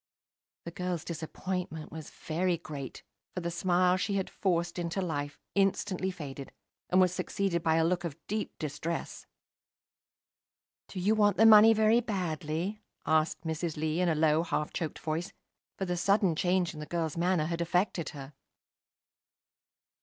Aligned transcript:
The 0.65 0.71
girl's 0.71 1.05
disappointment 1.05 1.91
was 1.91 2.09
very 2.09 2.57
great, 2.57 3.03
for 3.35 3.41
the 3.41 3.51
smile 3.51 3.97
she 3.97 4.15
had 4.15 4.31
forced 4.31 4.79
into 4.79 4.99
life 4.99 5.37
instantly 5.53 6.09
faded, 6.09 6.51
and 6.89 6.99
was 6.99 7.13
succeeded 7.13 7.61
by 7.61 7.75
a 7.75 7.85
look 7.85 8.03
of 8.03 8.17
deep 8.25 8.57
distress. 8.57 9.27
"Do 10.87 10.99
you 10.99 11.13
want 11.13 11.37
the 11.37 11.45
money 11.45 11.71
very 11.75 11.99
badly?" 12.01 12.81
asked 13.05 13.41
Mrs. 13.41 13.77
Lee, 13.77 14.01
in 14.01 14.09
a 14.09 14.15
low, 14.15 14.41
half 14.41 14.73
choked 14.73 14.97
voice, 14.97 15.33
for 15.77 15.85
the 15.85 15.95
sudden 15.97 16.35
change 16.35 16.73
in 16.73 16.79
the 16.79 16.87
girl's 16.87 17.15
manner 17.15 17.45
had 17.45 17.61
affected 17.61 18.09
her. 18.09 18.33